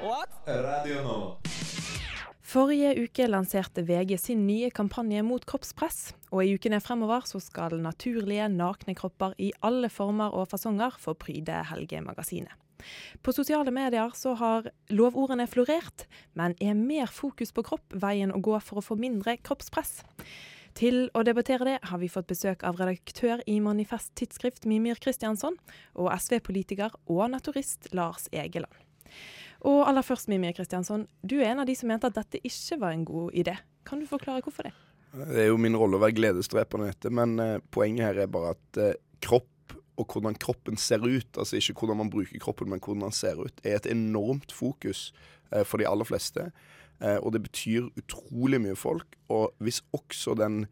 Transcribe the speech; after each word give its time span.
Radio 0.00 1.02
Nå. 1.04 1.16
Forrige 2.40 2.94
uke 3.02 3.26
lanserte 3.28 3.82
VG 3.84 4.14
sin 4.16 4.46
nye 4.46 4.70
kampanje 4.72 5.20
mot 5.22 5.44
kroppspress, 5.44 6.14
og 6.32 6.40
i 6.40 6.54
ukene 6.56 6.78
fremover 6.80 7.26
så 7.28 7.36
skal 7.44 7.76
naturlige, 7.84 8.46
nakne 8.48 8.94
kropper 8.96 9.36
i 9.36 9.50
alle 9.60 9.90
former 9.92 10.32
og 10.32 10.48
fasonger 10.54 10.96
få 10.96 11.12
pryde 11.20 11.60
helgemagasinet. 11.68 12.56
På 13.20 13.34
sosiale 13.36 13.68
medier 13.76 14.16
så 14.16 14.32
har 14.40 14.70
lovordene 14.88 15.44
florert, 15.44 16.06
men 16.32 16.56
er 16.64 16.80
mer 16.80 17.12
fokus 17.12 17.52
på 17.52 17.66
kropp 17.68 17.92
veien 17.92 18.32
å 18.32 18.40
gå 18.40 18.56
for 18.64 18.80
å 18.80 18.86
få 18.88 18.96
mindre 18.96 19.36
kroppspress? 19.36 19.98
Til 20.80 21.10
å 21.12 21.26
debattere 21.28 21.74
det 21.74 21.78
har 21.90 22.00
vi 22.00 22.08
fått 22.08 22.30
besøk 22.30 22.64
av 22.64 22.80
redaktør 22.80 23.44
i 23.44 23.60
Manifest 23.60 24.14
Tidsskrift 24.16 24.64
Mimir 24.64 24.96
Kristiansson, 24.96 25.60
og 25.92 26.14
SV-politiker 26.16 26.96
og 27.04 27.26
naturist 27.36 27.92
Lars 27.92 28.30
Egeland. 28.32 28.72
Og 29.60 29.82
aller 29.88 30.04
først, 30.06 30.30
Mimir 30.32 30.54
Kristiansson, 30.56 31.06
du 31.20 31.38
er 31.40 31.50
en 31.50 31.62
av 31.62 31.68
de 31.68 31.76
som 31.76 31.90
mente 31.90 32.08
at 32.08 32.16
dette 32.16 32.40
ikke 32.40 32.80
var 32.80 32.94
en 32.96 33.04
god 33.08 33.36
idé. 33.36 33.58
Kan 33.88 34.00
du 34.00 34.08
forklare 34.08 34.44
hvorfor 34.44 34.68
det? 34.68 34.74
Det 35.10 35.44
er 35.44 35.48
jo 35.50 35.60
min 35.60 35.76
rolle 35.76 35.98
å 35.98 36.02
være 36.04 36.16
gledesdreper 36.16 36.84
i 36.84 36.90
dette, 36.92 37.10
men 37.12 37.34
eh, 37.42 37.56
poenget 37.74 38.06
her 38.06 38.22
er 38.22 38.30
bare 38.30 38.54
at 38.54 38.80
eh, 38.80 38.98
kropp 39.24 39.48
og 40.00 40.14
hvordan 40.14 40.38
kroppen 40.40 40.78
ser 40.80 41.02
ut, 41.04 41.28
altså 41.36 41.58
ikke 41.58 41.82
hvordan 41.82 41.98
man 42.00 42.12
bruker 42.12 42.40
kroppen, 42.40 42.70
men 42.72 42.80
hvordan 42.80 43.08
den 43.08 43.16
ser 43.16 43.40
ut, 43.40 43.60
er 43.64 43.76
et 43.76 43.88
enormt 43.90 44.52
fokus 44.54 45.10
eh, 45.52 45.64
for 45.66 45.82
de 45.82 45.88
aller 45.88 46.08
fleste. 46.08 46.46
Eh, 47.00 47.18
og 47.18 47.34
det 47.34 47.42
betyr 47.44 47.90
utrolig 48.00 48.60
mye 48.62 48.78
folk. 48.78 49.18
Og 49.32 49.50
hvis 49.60 49.82
også 49.96 50.36
den 50.40 50.64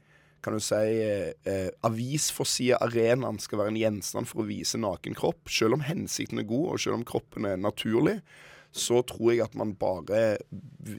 kan 0.44 0.54
du 0.54 0.62
si, 0.62 0.74
eh, 1.02 1.32
eh 1.44 1.70
avisforsida 1.82 2.78
arenaen 2.80 3.40
skal 3.42 3.58
være 3.58 3.74
en 3.74 3.80
gjenstand 3.80 4.28
for 4.30 4.44
å 4.44 4.48
vise 4.48 4.78
naken 4.78 5.16
kropp, 5.18 5.48
selv 5.50 5.74
om 5.74 5.84
hensikten 5.84 6.38
er 6.38 6.48
god, 6.48 6.68
og 6.72 6.80
selv 6.80 7.00
om 7.00 7.04
kroppen 7.04 7.44
er 7.44 7.56
naturlig, 7.56 8.20
så 8.74 9.00
tror 9.08 9.32
jeg 9.32 9.44
at 9.46 9.54
man 9.56 9.72
bare 9.78 10.36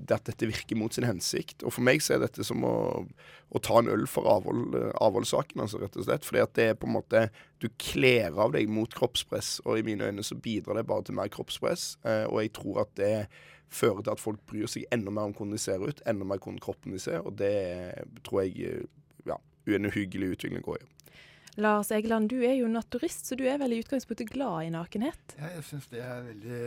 At 0.09 0.25
dette 0.27 0.47
virker 0.49 0.77
mot 0.77 0.93
sin 0.93 1.05
hensikt. 1.07 1.63
Og 1.63 1.73
for 1.73 1.85
meg 1.85 2.01
så 2.01 2.15
er 2.15 2.23
dette 2.23 2.43
som 2.45 2.63
å, 2.65 3.05
å 3.49 3.61
ta 3.63 3.79
en 3.79 3.91
øl 3.91 4.07
for 4.09 4.27
avhold, 4.29 4.75
avholdssaken, 5.01 5.61
altså, 5.63 5.81
rett 5.81 5.97
og 5.97 6.07
slett. 6.07 6.25
Fordi 6.27 6.43
at 6.43 6.55
det 6.57 6.67
er 6.71 6.79
på 6.79 6.89
en 6.89 6.97
måte 6.97 7.27
Du 7.61 7.69
kler 7.81 8.37
av 8.39 8.53
deg 8.55 8.69
mot 8.71 8.93
kroppspress, 8.93 9.59
og 9.65 9.79
i 9.79 9.85
mine 9.85 10.09
øyne 10.09 10.25
så 10.25 10.37
bidrar 10.37 10.79
det 10.79 10.87
bare 10.89 11.07
til 11.07 11.17
mer 11.17 11.31
kroppspress. 11.33 11.97
Eh, 12.05 12.25
og 12.29 12.43
jeg 12.43 12.53
tror 12.57 12.83
at 12.85 12.93
det 12.99 13.13
fører 13.69 14.01
til 14.01 14.13
at 14.15 14.21
folk 14.21 14.41
bryr 14.49 14.69
seg 14.69 14.87
enda 14.93 15.11
mer 15.13 15.29
om 15.29 15.35
hvordan 15.35 15.53
de 15.53 15.61
ser 15.61 15.83
ut, 15.83 16.01
enda 16.09 16.25
mer 16.25 16.39
hvordan 16.41 16.61
kroppen 16.63 16.95
de 16.95 17.01
ser, 17.01 17.19
og 17.21 17.35
det 17.37 17.53
tror 18.25 18.45
jeg 18.45 18.87
ja, 19.29 19.37
en 19.75 19.89
uhyggelig 19.89 20.33
utvikling 20.37 20.65
går 20.65 20.81
i. 20.81 20.87
Lars 21.57 21.91
Egeland, 21.91 22.29
du 22.29 22.39
er 22.45 22.55
jo 22.59 22.69
naturist, 22.71 23.25
så 23.27 23.37
du 23.39 23.45
er 23.49 23.57
vel 23.61 23.73
i 23.75 23.79
utgangspunktet 23.81 24.29
glad 24.31 24.67
i 24.67 24.73
nakenhet? 24.73 25.35
Ja, 25.39 25.49
jeg 25.55 25.65
syns 25.67 25.87
det 25.91 26.03
er 26.05 26.25
veldig 26.27 26.59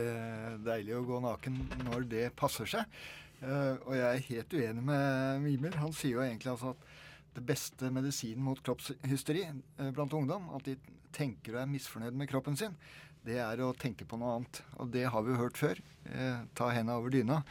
deilig 0.65 0.95
å 0.97 1.05
gå 1.07 1.19
naken 1.23 1.59
når 1.85 2.07
det 2.11 2.25
passer 2.39 2.69
seg. 2.69 2.97
Uh, 3.43 3.75
og 3.87 3.95
jeg 3.97 4.07
er 4.07 4.27
helt 4.29 4.53
uenig 4.55 4.83
med 4.87 5.41
Mimer. 5.43 5.79
Han 5.81 5.95
sier 5.95 6.19
jo 6.19 6.25
egentlig 6.25 6.53
altså 6.53 6.73
at 6.75 6.91
det 7.33 7.43
beste 7.47 7.89
medisinen 7.91 8.45
mot 8.45 8.59
kroppshysteri 8.63 9.47
uh, 9.49 9.89
blant 9.95 10.15
ungdom, 10.15 10.51
at 10.55 10.67
de 10.67 10.77
tenker 11.13 11.57
og 11.57 11.63
er 11.63 11.71
misfornøyd 11.71 12.15
med 12.17 12.29
kroppen 12.31 12.55
sin, 12.59 12.77
det 13.23 13.39
er 13.39 13.61
å 13.63 13.73
tenke 13.79 14.07
på 14.07 14.19
noe 14.19 14.37
annet. 14.37 14.61
Og 14.79 14.91
det 14.93 15.07
har 15.11 15.25
vi 15.25 15.33
jo 15.33 15.41
hørt 15.41 15.59
før. 15.59 15.79
Uh, 16.07 16.43
ta 16.55 16.71
henda 16.75 16.99
over 16.99 17.13
dyna 17.13 17.43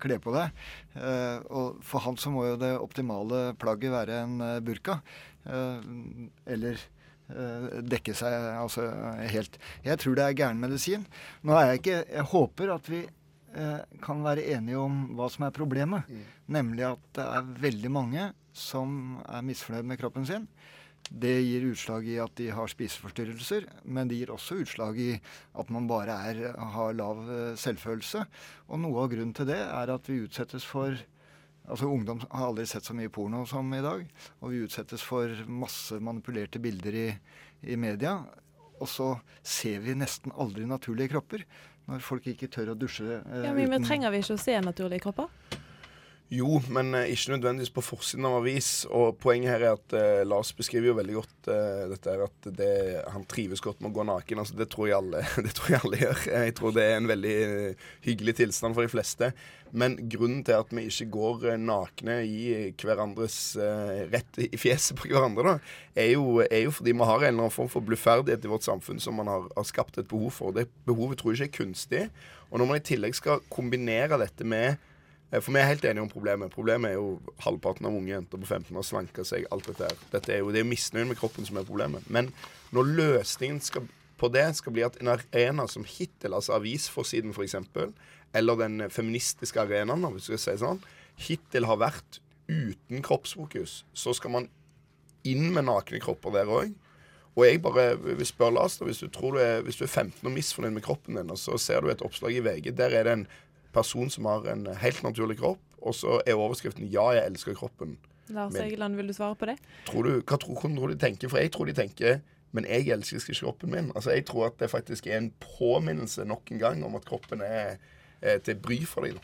kle 0.00 0.18
på 0.22 0.34
deg. 0.34 0.54
Uh, 0.94 1.38
og 1.48 1.82
for 1.86 2.04
han 2.06 2.18
så 2.20 2.32
må 2.32 2.46
jo 2.48 2.60
det 2.60 2.72
optimale 2.78 3.50
plagget 3.60 3.94
være 3.94 4.22
en 4.24 4.40
uh, 4.42 4.56
burka. 4.64 5.00
Uh, 5.46 6.28
eller 6.46 6.88
dekke 7.30 8.10
seg 8.18 8.32
altså 8.58 8.88
helt. 9.30 9.54
Jeg 9.84 10.00
tror 10.02 10.16
det 10.18 10.24
er 10.24 10.32
gæren 10.34 10.58
medisin. 10.58 11.04
Nå 11.46 11.54
er 11.54 11.68
jeg 11.68 11.78
ikke 11.78 11.98
Jeg 12.00 12.24
håper 12.32 12.72
at 12.74 12.88
vi 12.90 13.04
kan 14.02 14.24
være 14.24 14.48
enige 14.56 14.80
om 14.82 14.96
hva 15.14 15.28
som 15.30 15.44
er 15.46 15.54
problemet. 15.54 16.10
Mm. 16.10 16.24
Nemlig 16.56 16.88
at 16.88 17.04
det 17.14 17.28
er 17.36 17.52
veldig 17.62 17.92
mange 17.94 18.24
som 18.50 19.20
er 19.22 19.46
misfornøyd 19.46 19.86
med 19.92 20.00
kroppen 20.02 20.26
sin. 20.26 20.48
Det 21.10 21.32
gir 21.42 21.64
utslag 21.66 22.06
i 22.06 22.20
at 22.22 22.34
de 22.38 22.48
har 22.54 22.70
spiseforstyrrelser, 22.70 23.66
men 23.82 24.10
det 24.10 24.20
gir 24.20 24.30
også 24.30 24.60
utslag 24.62 24.98
i 25.02 25.12
at 25.58 25.72
man 25.74 25.88
bare 25.90 26.14
er, 26.30 26.42
har 26.54 26.94
lav 26.94 27.24
eh, 27.26 27.56
selvfølelse. 27.58 28.22
Og 28.70 28.78
noe 28.78 29.02
av 29.02 29.10
grunnen 29.10 29.34
til 29.34 29.48
det 29.50 29.58
er 29.64 29.90
at 29.90 30.10
vi 30.10 30.22
utsettes 30.26 30.66
for 30.66 30.98
Altså 31.70 31.86
Ungdom 31.86 32.18
har 32.32 32.48
aldri 32.48 32.64
sett 32.66 32.86
så 32.88 32.94
mye 32.98 33.10
porno 33.14 33.44
som 33.46 33.68
i 33.76 33.82
dag. 33.84 34.00
Og 34.40 34.50
vi 34.50 34.62
utsettes 34.64 35.04
for 35.06 35.30
masse 35.46 36.00
manipulerte 36.02 36.58
bilder 36.58 36.96
i, 36.98 37.04
i 37.62 37.76
media. 37.78 38.16
Og 38.80 38.88
så 38.90 39.12
ser 39.46 39.84
vi 39.84 39.94
nesten 39.94 40.34
aldri 40.34 40.66
naturlige 40.66 41.12
kropper. 41.12 41.44
Når 41.86 42.02
folk 42.02 42.26
ikke 42.32 42.48
tør 42.50 42.72
å 42.72 42.78
dusje 42.78 43.20
eh, 43.20 43.44
ja, 43.46 43.54
men 43.54 43.70
uten 43.70 43.86
Trenger 43.86 44.14
vi 44.14 44.22
ikke 44.24 44.38
å 44.38 44.42
se 44.42 44.56
naturlige 44.64 45.04
kropper? 45.06 45.59
Jo, 46.30 46.60
men 46.70 46.92
uh, 46.94 47.08
ikke 47.10 47.32
nødvendigvis 47.32 47.72
på 47.74 47.82
forsiden 47.82 48.26
av 48.28 48.36
avis. 48.38 48.84
Og 48.86 49.16
poenget 49.18 49.50
her 49.50 49.64
er 49.66 49.72
at 49.74 49.94
eh, 49.98 50.20
Lars 50.22 50.52
beskriver 50.54 50.92
jo 50.92 50.98
veldig 51.00 51.14
godt 51.16 51.48
eh, 51.50 51.86
dette 51.90 52.12
her 52.12 52.20
at 52.22 52.50
det, 52.54 52.74
han 53.10 53.24
trives 53.26 53.62
godt 53.64 53.80
med 53.82 53.90
å 53.90 53.96
gå 53.96 54.04
naken. 54.06 54.38
Altså, 54.38 54.54
det, 54.54 54.68
tror 54.70 54.86
jeg 54.86 54.98
alle, 55.00 55.24
tror 55.58 55.72
jeg 55.74 55.80
alle 55.80 55.98
gjør. 56.04 56.20
Jeg 56.30 56.52
tror 56.60 56.76
det 56.76 56.84
er 56.86 57.00
en 57.00 57.10
veldig 57.10 57.32
hyggelig 58.06 58.36
tilstand 58.38 58.78
for 58.78 58.86
de 58.86 58.92
fleste. 58.92 59.32
Men 59.74 59.96
grunnen 60.12 60.44
til 60.46 60.54
at 60.62 60.70
vi 60.74 60.84
ikke 60.86 61.08
går 61.16 61.48
nakne 61.62 62.20
i 62.26 62.70
hverandres 62.78 63.38
rett 64.10 64.38
i 64.42 64.48
fjeset 64.58 64.98
på 64.98 65.10
hverandre, 65.10 65.44
da, 65.46 65.74
er 65.94 66.12
jo, 66.16 66.40
er 66.42 66.64
jo, 66.64 66.74
fordi 66.74 66.94
vi 66.94 67.06
har 67.06 67.22
en 67.22 67.28
eller 67.28 67.44
annen 67.44 67.54
form 67.54 67.70
for 67.70 67.86
bluferdighet 67.86 68.46
i 68.46 68.50
vårt 68.50 68.66
samfunn 68.66 69.02
som 69.02 69.18
man 69.18 69.30
har, 69.30 69.46
har 69.54 69.66
skapt 69.66 69.98
et 69.98 70.10
behov 70.10 70.30
for. 70.38 70.54
Det 70.54 70.66
behovet 70.86 71.22
tror 71.22 71.34
jeg 71.34 71.50
ikke 71.50 71.50
er 71.50 71.58
kunstig. 71.58 72.04
Og 72.50 72.58
når 72.58 72.70
man 72.70 72.78
i 72.78 72.86
tillegg 72.86 73.18
skal 73.18 73.42
kombinere 73.50 74.18
dette 74.22 74.46
med 74.46 74.78
Eh, 74.78 74.89
for 75.38 75.54
vi 75.54 75.60
er 75.60 75.68
helt 75.68 75.84
enige 75.86 76.02
om 76.02 76.10
problemet. 76.10 76.50
Problemet 76.50 76.90
er 76.90 76.96
jo 76.98 77.20
halvparten 77.44 77.86
av 77.86 77.94
unge 77.94 78.10
jenter 78.10 78.40
på 78.40 78.48
15 78.48 78.76
år 78.76 78.86
slanker 78.86 79.26
seg. 79.26 79.46
alt 79.54 79.68
Dette 79.70 79.86
her. 79.86 80.00
Dette 80.10 80.32
er 80.34 80.42
jo, 80.42 80.50
Det 80.50 80.58
er 80.58 80.64
jo 80.64 80.70
misnøyen 80.72 81.08
med 81.08 81.20
kroppen 81.20 81.46
som 81.46 81.56
er 81.60 81.68
problemet. 81.68 82.02
Men 82.10 82.32
når 82.74 82.90
løsningen 82.98 83.60
skal, 83.62 83.86
på 84.18 84.28
det 84.28 84.56
skal 84.56 84.74
bli 84.74 84.82
at 84.82 84.98
en 85.00 85.12
arena 85.14 85.68
som 85.70 85.86
hittil, 85.86 86.34
altså 86.34 86.58
avisforsiden 86.58 87.30
f.eks., 87.30 87.54
eller 88.34 88.58
den 88.58 88.90
feministiske 88.90 89.60
arenaen, 89.60 90.06
hvis 90.14 90.26
du 90.26 90.34
skal 90.34 90.42
si 90.42 90.64
sånn, 90.64 90.82
hittil 91.18 91.66
har 91.66 91.78
vært 91.78 92.20
uten 92.50 93.02
kroppsfokus, 93.02 93.84
så 93.94 94.14
skal 94.14 94.34
man 94.34 94.48
inn 95.26 95.52
med 95.54 95.66
nakne 95.68 96.00
kropper 96.02 96.34
der 96.34 96.50
òg. 96.50 96.74
Og 97.38 97.44
jeg 97.46 97.60
bare 97.62 97.94
vil 97.98 98.26
spørre 98.26 98.56
Lars, 98.56 98.80
hvis 98.82 99.02
du, 99.04 99.08
tror 99.08 99.36
du 99.36 99.42
er, 99.42 99.60
hvis 99.62 99.78
du 99.78 99.84
er 99.86 99.92
15 99.92 100.26
og 100.26 100.34
misfornøyd 100.34 100.74
med 100.74 100.84
kroppen 100.84 101.18
din, 101.18 101.30
og 101.30 101.38
så 101.38 101.58
ser 101.58 101.84
du 101.84 101.90
et 101.92 102.02
oppslag 102.02 102.34
i 102.34 102.42
VG, 102.42 102.72
der 102.76 102.96
er 102.96 103.06
det 103.06 103.12
en 103.14 103.26
person 103.72 104.10
som 104.10 104.28
har 104.30 104.46
en 104.52 104.66
helt 104.82 105.02
naturlig 105.06 105.38
kropp, 105.40 105.62
og 105.80 105.94
så 105.96 106.20
er 106.26 106.38
overskriften 106.38 106.90
'Ja, 106.90 107.10
jeg 107.16 107.26
elsker 107.26 107.54
kroppen'. 107.54 107.96
Lars 108.30 108.54
Egeland, 108.54 108.94
vil 108.94 109.08
du 109.08 109.12
svare 109.12 109.34
på 109.34 109.46
det? 109.46 109.56
Tror 109.86 110.02
du, 110.02 110.20
hva 110.20 110.36
tror, 110.38 110.60
tror 110.60 110.86
de 110.88 110.98
tenker? 110.98 111.28
For 111.28 111.38
jeg 111.38 111.50
tror 111.50 111.66
de 111.66 111.72
tenker 111.72 112.20
men 112.56 112.66
jeg 112.66 112.90
elsker 112.90 113.20
ikke 113.20 113.40
kroppen 113.44 113.74
min. 113.74 113.92
Altså, 113.94 114.10
Jeg 114.10 114.26
tror 114.26 114.50
at 114.50 114.58
det 114.60 114.70
faktisk 114.70 115.06
er 115.06 115.18
en 115.18 115.32
påminnelse 115.58 116.24
nok 116.24 116.50
en 116.50 116.58
gang 116.58 116.84
om 116.84 116.96
at 116.98 117.06
kroppen 117.06 117.42
er, 117.46 117.78
er 118.22 118.38
til 118.38 118.58
bry 118.58 118.82
for 118.86 119.06
dem. 119.06 119.18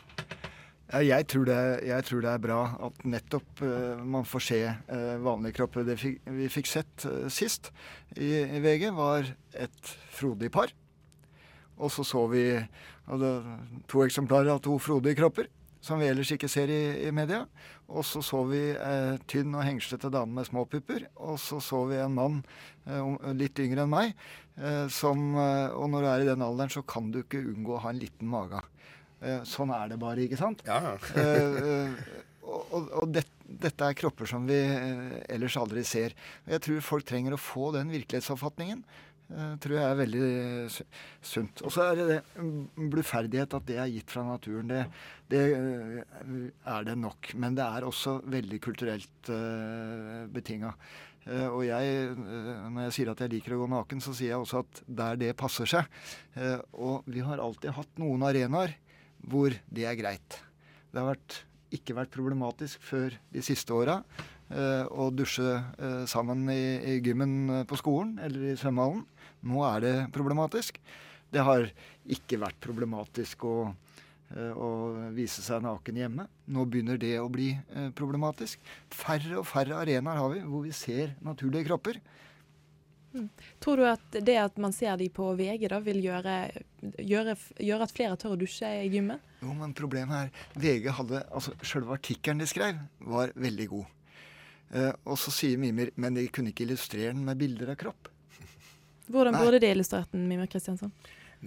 Jeg, 0.87 1.27
tror 1.27 1.43
det, 1.43 1.79
jeg, 1.83 2.03
tror 2.07 2.21
det, 2.23 2.29
er 2.31 2.37
bra 2.39 2.61
at 2.87 3.01
nettopp 3.03 3.61
uh, 3.61 3.99
man 4.07 4.23
får 4.25 4.39
se 4.39 4.59
uh, 4.71 5.23
vanlige 5.23 5.57
kropper. 5.59 5.83
Det 5.83 5.97
fikk, 5.99 6.21
vi 6.31 6.47
fikk 6.47 6.69
sett 6.71 7.07
uh, 7.09 7.25
sist 7.27 7.73
i, 8.15 8.29
i, 8.39 8.61
VG, 8.63 8.93
var 8.95 9.27
et 9.51 9.97
frodig 10.15 10.51
par. 10.51 10.71
Og 11.77 11.91
så 11.93 12.05
så 12.07 12.25
vi 12.31 12.43
to 13.87 14.03
eksemplarer 14.03 14.51
av 14.51 14.59
to 14.65 14.75
frodige 14.81 15.19
kropper, 15.19 15.47
som 15.83 16.01
vi 16.01 16.09
ellers 16.09 16.31
ikke 16.33 16.49
ser 16.51 16.71
i, 16.73 16.81
i 17.07 17.11
media. 17.15 17.45
Og 17.87 18.03
så 18.03 18.21
så 18.25 18.41
vi 18.49 18.59
eh, 18.73 19.15
tynn 19.31 19.55
og 19.55 19.63
hengslete 19.63 20.11
dame 20.11 20.35
med 20.35 20.47
små 20.49 20.65
pupper. 20.67 21.05
Og 21.23 21.37
så 21.39 21.61
så 21.63 21.85
vi 21.87 21.99
en 22.01 22.17
mann 22.17 22.41
eh, 22.85 23.31
litt 23.37 23.59
yngre 23.63 23.85
enn 23.85 23.93
meg. 23.93 24.17
Eh, 24.57 24.87
som, 24.91 25.29
eh, 25.39 25.69
og 25.71 25.91
når 25.93 26.03
du 26.03 26.09
er 26.11 26.25
i 26.25 26.29
den 26.31 26.43
alderen, 26.43 26.73
så 26.73 26.83
kan 26.83 27.11
du 27.13 27.21
ikke 27.21 27.43
unngå 27.53 27.77
å 27.77 27.83
ha 27.85 27.93
en 27.93 28.01
liten 28.01 28.27
mage. 28.31 28.59
Eh, 29.21 29.43
sånn 29.47 29.71
er 29.73 29.93
det 29.93 29.99
bare, 30.01 30.25
ikke 30.25 30.39
sant? 30.39 30.65
Ja. 30.67 30.97
Eh, 32.47 32.47
og, 32.47 32.69
og, 32.71 32.83
og 33.01 33.09
det, 33.11 33.25
dette 33.43 33.87
er 33.89 33.95
kropper 33.99 34.29
som 34.29 34.45
vi 34.47 34.55
ellers 35.27 35.57
aldri 35.59 35.81
ser. 35.83 36.13
Jeg 36.47 36.61
tror 36.63 36.85
folk 36.85 37.03
trenger 37.03 37.35
å 37.35 37.39
få 37.41 37.73
den 37.75 37.91
virkelighetsoppfatningen. 37.91 38.85
Uh, 39.27 39.57
tror 39.59 39.75
jeg 39.75 39.83
er 39.83 39.97
veldig 39.99 40.27
sunt. 41.19 41.61
Og 41.67 41.71
så 41.75 41.89
er 41.89 41.97
det 41.99 42.05
det 42.13 42.19
mm, 42.39 42.85
bluferdighet, 42.93 43.55
at 43.57 43.65
det 43.67 43.75
er 43.75 43.89
gitt 43.91 44.13
fra 44.13 44.23
naturen. 44.23 44.69
Det, 44.71 44.85
det 45.33 45.41
uh, 45.51 46.45
er 46.71 46.87
det 46.87 46.95
nok. 46.95 47.33
Men 47.35 47.57
det 47.57 47.65
er 47.65 47.87
også 47.87 48.21
veldig 48.23 48.59
kulturelt 48.63 49.31
uh, 49.33 49.35
eh, 49.35 50.21
betinga. 50.31 50.71
Uh, 51.27 51.49
og 51.49 51.65
jeg, 51.67 52.13
når 52.15 52.85
jeg 52.85 52.95
sier 52.95 53.11
at 53.11 53.25
jeg 53.25 53.33
liker 53.33 53.57
å 53.57 53.59
gå 53.65 53.67
naken, 53.73 54.05
så 54.05 54.15
sier 54.15 54.31
jeg 54.31 54.45
også 54.45 54.63
at 54.63 54.81
der 55.01 55.19
det 55.19 55.33
passer 55.39 55.67
seg. 55.67 55.91
og 56.71 57.03
vi 57.11 57.19
har 57.19 57.43
alltid 57.43 57.75
hatt 57.75 57.99
noen 57.99 58.23
arenaer 58.23 58.77
hvor 59.27 59.51
det 59.51 59.89
er 59.89 59.99
greit. 59.99 60.39
Det 60.87 61.01
har 61.01 61.09
vært, 61.09 61.41
ikke 61.75 61.97
vært 61.99 62.15
problematisk 62.15 62.79
før 62.79 63.11
de 63.33 63.43
siste 63.43 63.75
åra 63.75 63.99
å 64.47 65.09
dusje 65.11 65.57
sammen 66.07 66.45
i, 66.53 66.61
i 66.79 66.93
gymmen 67.03 67.65
på 67.67 67.75
skolen 67.81 68.13
eller 68.23 68.53
i 68.53 68.55
svømmehallen. 68.55 69.03
Nå 69.47 69.63
er 69.67 69.83
det 69.85 69.95
problematisk. 70.15 70.79
Det 71.31 71.43
har 71.43 71.67
ikke 72.07 72.39
vært 72.39 72.59
problematisk 72.63 73.43
å, 73.47 73.55
eh, 74.35 74.53
å 74.53 74.69
vise 75.15 75.43
seg 75.43 75.65
naken 75.65 75.99
hjemme. 76.03 76.27
Nå 76.47 76.67
begynner 76.67 76.99
det 76.99 77.17
å 77.19 77.27
bli 77.31 77.51
eh, 77.55 77.89
problematisk. 77.95 78.59
Færre 78.91 79.41
og 79.41 79.47
færre 79.47 79.81
arenaer 79.81 80.21
har 80.21 80.31
vi 80.35 80.45
hvor 80.45 80.63
vi 80.67 80.75
ser 80.75 81.15
naturlige 81.25 81.67
kropper. 81.67 81.99
Tror 83.63 83.79
du 83.79 83.85
at 83.87 84.17
det 84.21 84.35
at 84.37 84.57
man 84.61 84.73
ser 84.75 84.97
de 84.99 85.07
på 85.13 85.29
VG 85.39 85.67
da, 85.71 85.79
vil 85.81 85.99
gjøre, 86.03 86.35
gjøre, 87.01 87.35
gjøre 87.63 87.87
at 87.87 87.93
flere 87.95 88.17
tør 88.19 88.35
å 88.35 88.39
dusje 88.39 88.69
i 88.83 88.89
gymmet? 88.93 89.23
Jo, 89.41 89.53
men 89.57 89.73
problemet 89.77 90.27
er 90.27 90.59
VG 90.59 90.91
hadde, 90.99 91.23
altså 91.31 91.55
Selve 91.65 91.95
artikkelen 91.97 92.43
de 92.43 92.49
skrev, 92.49 92.81
var 92.99 93.33
veldig 93.35 93.67
god. 93.73 93.95
Eh, 94.75 94.91
og 95.07 95.17
så 95.21 95.33
sier 95.33 95.59
Mimir 95.61 95.93
men 95.95 96.17
de 96.17 96.27
kunne 96.33 96.51
ikke 96.51 96.65
illustrere 96.67 97.13
den 97.13 97.25
med 97.25 97.39
bilder 97.39 97.73
av 97.73 97.79
kropp. 97.79 98.11
Hvordan 99.07 99.37
burde 99.39 99.61
de 99.63 99.71
illustrert 99.71 100.11
den, 100.11 100.27
Mimir 100.29 100.49
Kristiansson? 100.51 100.91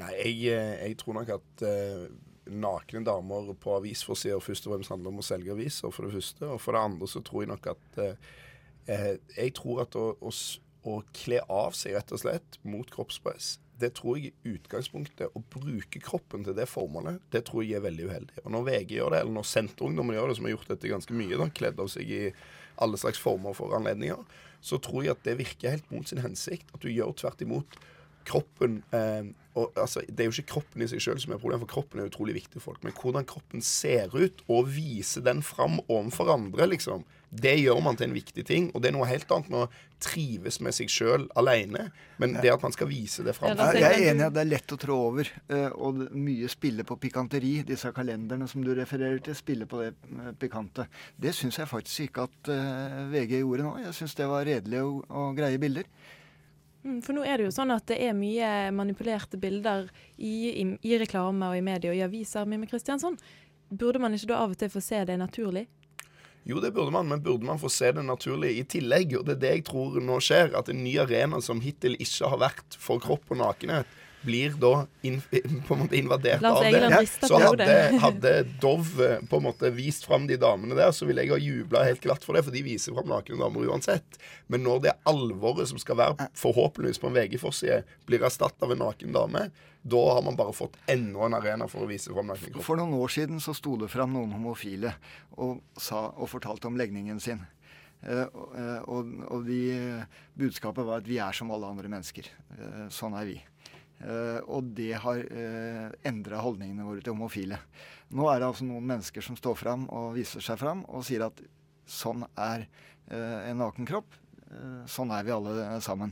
Nei, 0.00 0.10
jeg, 0.16 0.36
eh, 0.54 0.74
jeg 0.88 0.98
tror 1.00 1.18
nok 1.18 1.32
at 1.34 1.64
uh, 1.66 2.04
nakne 2.50 3.02
damer 3.06 3.52
på 3.60 3.74
avisforsider 3.78 4.42
først 4.42 4.66
og 4.66 4.76
fremst 4.76 4.92
handler 4.92 5.12
om 5.12 5.22
å 5.22 5.26
selge 5.26 5.54
aviser, 5.54 5.92
for 5.94 6.06
det 6.06 6.14
første. 6.18 6.46
Og 6.46 6.60
for 6.62 6.76
det 6.76 6.84
andre 6.88 7.08
så 7.10 7.22
tror 7.26 7.44
jeg 7.44 7.52
nok 7.52 7.72
at 7.74 8.02
eh, 8.04 9.16
Jeg 9.36 9.54
tror 9.58 9.84
at 9.84 9.98
å, 9.98 10.06
å, 10.18 10.32
å 10.90 11.00
kle 11.14 11.42
av 11.46 11.76
seg 11.78 11.98
rett 11.98 12.14
og 12.14 12.22
slett 12.22 12.60
mot 12.66 12.88
kroppspress 12.90 13.58
det 13.80 13.92
tror 13.96 14.18
jeg 14.18 14.30
i 14.30 14.54
utgangspunktet 14.54 15.36
Å 15.36 15.42
bruke 15.52 16.02
kroppen 16.02 16.44
til 16.46 16.56
det 16.56 16.66
formålet, 16.70 17.20
det 17.32 17.44
tror 17.48 17.64
jeg 17.64 17.78
er 17.78 17.84
veldig 17.86 18.08
uheldig. 18.10 18.44
Og 18.44 18.50
Når 18.54 18.66
VG 18.68 18.96
gjør 18.98 19.14
det, 19.14 19.22
eller 19.24 19.36
når 19.38 19.48
Senterungdommen 19.50 20.16
gjør 20.16 20.30
det, 20.30 20.36
som 20.38 20.48
har 20.48 20.54
gjort 20.56 20.72
dette 20.74 20.92
ganske 20.92 21.16
mye, 21.16 21.40
da, 21.40 21.48
kledd 21.60 21.82
av 21.82 21.90
seg 21.92 22.12
i 22.12 22.22
alle 22.80 23.00
slags 23.00 23.20
former 23.20 23.56
for 23.56 23.76
anledninger, 23.76 24.20
så 24.64 24.78
tror 24.82 25.04
jeg 25.04 25.16
at 25.16 25.24
det 25.24 25.38
virker 25.40 25.76
helt 25.76 25.92
mot 25.92 26.08
sin 26.08 26.20
hensikt. 26.22 26.68
At 26.74 26.84
du 26.84 26.90
gjør 26.92 27.14
tvert 27.16 27.44
imot 27.44 27.78
kroppen 28.28 28.80
eh, 28.96 29.30
og, 29.54 29.72
altså, 29.76 30.00
Det 30.06 30.20
er 30.20 30.28
jo 30.30 30.34
ikke 30.36 30.52
kroppen 30.54 30.82
i 30.82 30.90
seg 30.90 31.00
sjøl 31.02 31.18
som 31.20 31.32
er 31.34 31.38
problemet, 31.42 31.66
for 31.66 31.74
kroppen 31.80 32.00
er 32.00 32.10
utrolig 32.10 32.34
viktig 32.36 32.60
for 32.60 32.70
folk. 32.72 32.84
Men 32.86 32.92
hvordan 32.94 33.24
kroppen 33.26 33.62
ser 33.66 34.12
ut, 34.14 34.44
og 34.48 34.68
vise 34.70 35.20
den 35.26 35.42
fram 35.42 35.80
overfor 35.88 36.30
andre, 36.36 36.68
liksom, 36.70 37.02
det 37.30 37.52
gjør 37.60 37.78
man 37.82 37.94
til 37.98 38.08
en 38.08 38.14
viktig 38.14 38.42
ting. 38.46 38.70
Og 38.74 38.82
det 38.82 38.88
er 38.90 38.94
noe 38.96 39.06
helt 39.06 39.30
annet 39.30 39.50
med 39.52 39.60
å 39.66 39.68
trives 40.02 40.56
med 40.64 40.74
seg 40.74 40.88
sjøl 40.90 41.28
alene. 41.38 41.88
Men 42.18 42.32
det 42.42 42.50
at 42.50 42.62
man 42.64 42.72
skal 42.74 42.88
vise 42.90 43.22
det 43.22 43.34
fram 43.36 43.52
Ja, 43.52 43.68
Jeg 43.76 43.84
er 43.86 44.10
enig 44.10 44.24
i 44.24 44.26
at 44.26 44.34
det 44.34 44.42
er 44.42 44.48
lett 44.50 44.74
å 44.74 44.78
trå 44.80 44.96
over. 45.10 45.30
eh, 45.48 45.68
Og 45.78 46.00
mye 46.10 46.48
spiller 46.50 46.82
på 46.88 46.96
pikanteri. 46.98 47.62
Disse 47.66 47.92
kalenderne 47.94 48.48
som 48.50 48.64
du 48.64 48.72
refererer 48.74 49.20
til, 49.22 49.34
spiller 49.38 49.66
på 49.70 49.78
det 49.82 49.92
eh, 50.10 50.32
pikante. 50.42 50.88
Det 51.20 51.34
syns 51.36 51.58
jeg 51.58 51.70
faktisk 51.70 52.08
ikke 52.08 52.26
at 52.26 52.50
eh, 52.54 53.02
VG 53.12 53.38
gjorde 53.44 53.62
nå. 53.68 53.76
Jeg 53.84 53.94
syns 53.94 54.14
det 54.18 54.26
var 54.26 54.44
redelige 54.44 54.82
og, 54.82 55.04
og 55.10 55.36
greie 55.38 55.58
bilder. 55.62 55.84
Mm, 56.84 57.00
For 57.04 57.16
nå 57.16 57.24
er 57.28 57.38
det 57.38 57.48
jo 57.48 57.54
sånn 57.54 57.74
at 57.74 57.84
det 57.90 57.98
er 58.00 58.16
mye 58.16 58.70
manipulerte 58.72 59.40
bilder 59.40 59.90
i, 60.16 60.62
i, 60.62 60.64
i 60.80 60.96
reklame 61.00 61.50
og 61.50 61.58
i 61.58 61.64
media 61.64 61.92
og 61.92 61.98
i 61.98 62.06
aviser. 62.06 62.48
Mime 62.48 62.68
Kristiansson, 62.70 63.18
burde 63.68 64.00
man 64.02 64.16
ikke 64.16 64.32
da 64.32 64.40
av 64.44 64.54
og 64.54 64.60
til 64.60 64.72
få 64.72 64.82
se 64.84 65.02
det 65.08 65.18
naturlig? 65.20 65.66
Jo, 66.48 66.56
det 66.60 66.72
burde 66.72 66.92
man, 66.94 67.08
men 67.08 67.20
burde 67.22 67.44
man 67.44 67.60
få 67.60 67.68
se 67.68 67.90
det 67.92 68.02
naturlig 68.06 68.54
i 68.56 68.64
tillegg? 68.64 69.12
Og 69.18 69.26
det 69.28 69.36
er 69.36 69.42
det 69.42 69.50
jeg 69.58 69.66
tror 69.68 69.98
nå 70.00 70.16
skjer. 70.24 70.54
At 70.56 70.70
en 70.72 70.80
ny 70.82 70.96
arena 71.02 71.40
som 71.44 71.60
hittil 71.60 71.98
ikke 72.00 72.30
har 72.32 72.40
vært 72.40 72.78
for 72.80 73.02
kropp 73.02 73.28
og 73.34 73.42
nakenhet, 73.42 73.98
blir 74.22 74.54
da 74.60 74.86
in, 75.02 75.20
på 75.66 75.74
en 75.74 75.80
måte 75.80 75.96
invadert 75.96 76.44
av 76.44 76.62
det. 76.62 76.70
Ja, 76.70 77.00
Så 77.28 77.38
hadde, 77.40 77.76
hadde 78.04 78.34
Dove 78.60 79.08
eh, 79.08 79.22
på 79.30 79.40
en 79.40 79.46
måte 79.48 79.70
vist 79.74 80.04
fram 80.08 80.26
de 80.28 80.36
damene 80.40 80.76
der, 80.78 80.92
så 80.96 81.08
ville 81.08 81.24
jeg 81.24 81.32
ha 81.34 81.40
jubla 81.40 81.84
helt 81.88 82.02
glatt 82.04 82.24
for 82.26 82.36
det, 82.36 82.44
for 82.46 82.54
de 82.54 82.62
viser 82.66 82.96
fram 82.96 83.08
nakne 83.10 83.40
damer 83.40 83.70
uansett. 83.70 84.20
Men 84.52 84.64
når 84.66 84.84
det 84.86 84.96
alvoret 85.08 85.70
som 85.70 85.80
skal 85.80 85.98
være 86.00 86.30
forhåpentligvis 86.38 87.00
på 87.02 87.10
en 87.10 87.18
VG-forside, 87.18 87.82
blir 88.08 88.26
erstatta 88.26 88.66
av 88.66 88.74
en 88.74 88.82
naken 88.84 89.16
dame, 89.16 89.48
da 89.82 90.00
har 90.14 90.22
man 90.22 90.36
bare 90.36 90.52
fått 90.52 90.76
enda 90.90 91.24
en 91.24 91.38
arena 91.38 91.68
for 91.70 91.86
å 91.86 91.88
vise 91.88 92.12
fram 92.12 92.28
nakne 92.28 92.50
kropper. 92.50 92.66
For 92.66 92.80
noen 92.80 92.98
år 93.00 93.14
siden 93.14 93.40
så 93.40 93.54
sto 93.56 93.78
det 93.80 93.88
fram 93.92 94.12
noen 94.16 94.34
homofile 94.36 94.92
og, 95.40 95.62
sa, 95.80 96.10
og 96.12 96.28
fortalte 96.28 96.68
om 96.68 96.76
legningen 96.80 97.20
sin. 97.22 97.40
Uh, 98.00 98.24
og, 98.32 98.52
eh, 98.56 98.76
og, 98.88 99.08
og 99.28 99.42
de, 99.44 99.60
budskapet 100.40 100.86
var 100.88 101.02
at 101.02 101.08
vi 101.08 101.18
er 101.20 101.36
som 101.36 101.50
alle 101.52 101.68
andre 101.68 101.90
mennesker. 101.92 102.28
Uh, 102.56 102.86
sånn 102.92 103.16
er 103.16 103.28
vi. 103.28 103.36
Eh, 104.00 104.40
og 104.48 104.70
det 104.76 104.94
har 105.02 105.18
uh, 105.20 105.88
endra 106.08 106.40
holdningene 106.40 106.86
våre 106.86 107.04
til 107.04 107.12
homofile. 107.12 107.58
Nå 108.16 108.26
er 108.30 108.40
det 108.40 108.48
altså 108.48 108.66
noen 108.66 108.86
mennesker 108.88 109.24
som 109.24 109.36
står 109.38 109.58
fram 109.60 109.84
og 109.92 110.14
viser 110.16 110.42
seg 110.44 110.58
fram 110.62 110.82
og 110.88 111.04
sier 111.06 111.26
at 111.28 111.42
sånn 111.90 112.24
er 112.38 112.66
eh, 113.10 113.50
en 113.50 113.60
naken 113.62 113.86
kropp. 113.88 114.16
Eh, 114.50 114.86
sånn 114.90 115.12
er 115.14 115.26
vi 115.26 115.34
alle 115.34 115.52
eh, 115.62 115.76
sammen. 115.84 116.10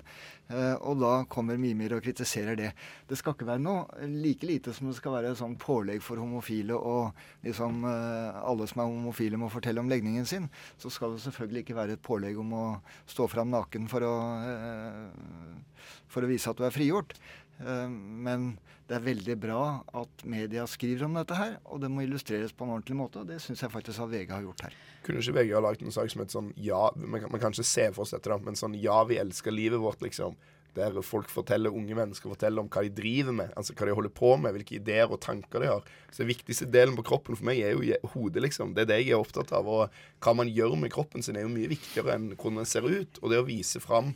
Eh, 0.49 0.75
og 0.87 1.00
da 1.02 1.12
kommer 1.31 1.58
Mimir 1.61 1.96
og 1.96 2.05
kritiserer 2.05 2.58
det. 2.58 2.70
Det 3.11 3.19
skal 3.19 3.35
ikke 3.35 3.49
være 3.49 3.64
noe 3.64 4.08
like 4.08 4.46
lite 4.46 4.75
som 4.76 4.90
det 4.90 4.94
skal 4.99 5.17
være 5.17 5.35
sånn 5.38 5.58
pålegg 5.61 6.05
for 6.05 6.23
homofile 6.23 6.79
og 6.79 7.19
liksom 7.46 7.82
eh, 7.90 8.38
alle 8.43 8.69
som 8.70 8.85
er 8.85 8.93
homofile 8.93 9.40
må 9.40 9.50
fortelle 9.52 9.82
om 9.82 9.90
legningen 9.90 10.29
sin. 10.29 10.46
Så 10.79 10.93
skal 10.94 11.17
det 11.17 11.25
selvfølgelig 11.26 11.67
ikke 11.67 11.79
være 11.81 11.99
et 11.99 12.06
pålegg 12.06 12.38
om 12.38 12.55
å 12.55 12.64
stå 13.11 13.26
fram 13.31 13.50
naken 13.55 13.90
for 13.90 14.06
å, 14.06 14.14
eh, 14.46 15.93
for 16.06 16.23
å 16.23 16.31
vise 16.31 16.50
at 16.50 16.58
du 16.58 16.67
er 16.69 16.75
frigjort. 16.75 17.19
Eh, 17.60 17.88
Men 17.88 18.58
det 18.88 18.96
er 18.96 19.05
veldig 19.05 19.34
bra 19.40 19.62
at 20.00 20.25
media 20.25 20.64
skriver 20.66 21.05
om 21.05 21.16
dette 21.19 21.37
her, 21.37 21.58
og 21.69 21.82
det 21.82 21.90
må 21.93 22.05
illustreres 22.06 22.55
på 22.56 22.64
en 22.64 22.76
ordentlig 22.78 22.96
måte. 22.96 23.20
og 23.20 23.26
Det 23.28 23.40
syns 23.43 23.60
jeg 23.60 23.72
faktisk 23.72 24.00
at 24.00 24.12
VG 24.12 24.31
har 24.32 24.44
gjort 24.46 24.62
her. 24.64 24.76
Kunne 25.05 25.20
ikke 25.20 25.37
VG 25.37 25.52
ha 25.55 25.60
lagd 25.64 25.82
en 25.82 25.93
sak 25.94 26.10
som 26.10 26.22
et 26.22 26.32
sånn 26.34 26.52
ja 26.56 26.90
Man 26.96 27.20
kan, 27.20 27.52
ikke 27.52 27.64
se 27.64 27.90
for 27.93 28.02
oss 28.02 28.14
dette, 28.16 28.28
da, 28.31 28.38
men 28.38 28.56
sånn 28.56 28.78
ja, 28.81 29.02
vi 29.05 29.19
elsker 29.20 29.52
livet 29.52 29.81
vårt, 29.82 30.00
liksom. 30.00 30.37
Der 30.76 30.94
folk 31.02 31.28
forteller, 31.32 31.75
unge 31.75 31.94
mennesker 31.96 32.31
forteller 32.31 32.62
om 32.62 32.69
hva 32.70 32.84
de 32.84 32.90
driver 32.94 33.34
med, 33.34 33.52
altså 33.58 33.75
hva 33.75 33.88
de 33.88 33.94
holder 33.99 34.12
på 34.14 34.37
med, 34.38 34.52
hvilke 34.54 34.76
ideer 34.76 35.11
og 35.11 35.19
tanker 35.20 35.64
de 35.64 35.70
har. 35.72 35.82
Så 36.12 36.22
Den 36.22 36.31
viktigste 36.31 36.69
delen 36.70 36.94
på 36.94 37.02
kroppen 37.08 37.37
for 37.37 37.49
meg 37.49 37.58
er 37.58 37.75
jo 37.75 37.96
hodet, 38.12 38.44
liksom. 38.44 38.75
Det 38.76 38.84
er 38.84 38.90
det 38.93 38.99
jeg 39.02 39.16
er 39.16 39.22
opptatt 39.22 39.50
av. 39.56 39.66
Og 39.66 39.90
hva 40.22 40.34
man 40.38 40.49
gjør 40.49 40.76
med 40.78 40.93
kroppen 40.94 41.25
sin, 41.25 41.37
er 41.37 41.49
jo 41.49 41.52
mye 41.52 41.72
viktigere 41.72 42.14
enn 42.14 42.31
hvordan 42.37 42.62
den 42.62 42.69
ser 42.70 42.87
ut. 42.87 43.19
Og 43.22 43.32
det 43.32 43.40
å 43.40 43.49
vise 43.49 43.82
fram 43.82 44.14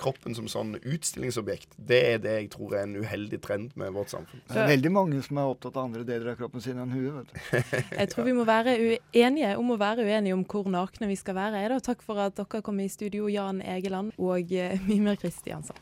kroppen 0.00 0.36
som 0.36 0.48
sånn 0.50 0.74
utstillingsobjekt, 0.80 1.76
det 1.76 2.00
er 2.14 2.22
det 2.24 2.34
jeg 2.38 2.50
tror 2.54 2.76
er 2.76 2.86
en 2.86 2.96
uheldig 3.00 3.40
trend 3.44 3.74
med 3.80 3.94
vårt 3.96 4.12
samfunn. 4.12 4.42
Det 4.50 4.60
er 4.60 4.70
veldig 4.74 4.92
mange 4.94 5.20
som 5.26 5.40
er 5.40 5.50
opptatt 5.54 5.76
av 5.76 5.88
andre 5.88 6.04
deler 6.08 6.32
av 6.32 6.38
kroppen 6.40 6.64
sin 6.64 6.80
enn 6.80 6.94
huet. 6.94 7.14
vet 7.18 7.32
du. 7.32 7.66
Jeg 8.00 8.12
tror 8.12 8.28
vi 8.28 8.36
må 8.36 8.46
være 8.48 8.76
uenige 8.78 9.54
om 9.60 9.74
å 9.74 9.80
være 9.80 10.06
uenige 10.06 10.36
om 10.36 10.46
hvor 10.48 10.70
nakne 10.72 11.08
vi 11.10 11.18
skal 11.18 11.38
være. 11.38 11.66
Da. 11.72 11.80
Takk 11.84 12.04
for 12.06 12.20
at 12.22 12.36
dere 12.38 12.62
kom 12.64 12.80
i 12.82 12.88
studio, 12.92 13.28
Jan 13.32 13.62
Egeland 13.62 14.14
og 14.18 14.52
eh, 14.54 14.80
Mimer 14.88 15.20
Kristiansson. 15.20 15.78